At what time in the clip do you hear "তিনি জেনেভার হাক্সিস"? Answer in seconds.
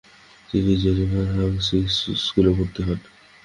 0.49-1.93